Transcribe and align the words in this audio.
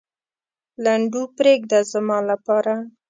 لنډو 0.83 1.21
پرېږده 1.37 1.79
زما 1.91 2.17
لپاره. 2.29 2.73